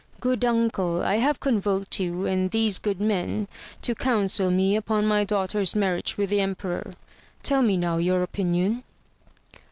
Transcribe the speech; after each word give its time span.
Good 0.19 0.43
uncle, 0.43 1.03
I 1.03 1.17
have 1.17 1.39
convoked 1.39 1.99
you, 1.99 2.25
and 2.25 2.49
these 2.49 2.79
good 2.79 2.99
men, 2.99 3.47
to 3.83 3.93
counsel 3.93 4.49
me 4.49 4.75
upon 4.75 5.05
my 5.05 5.23
daughter's 5.23 5.75
marriage 5.75 6.17
with 6.17 6.31
the 6.31 6.39
emperor. 6.41 6.93
Tell 7.43 7.61
me 7.61 7.77
now 7.77 7.97
your 7.97 8.23
opinion. 8.23 8.83